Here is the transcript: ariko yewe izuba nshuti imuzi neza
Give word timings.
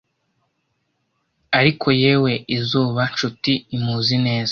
ariko 1.59 1.87
yewe 2.03 2.31
izuba 2.57 3.01
nshuti 3.11 3.53
imuzi 3.75 4.15
neza 4.27 4.49